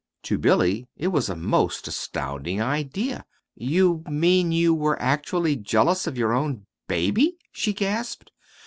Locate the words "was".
1.09-1.29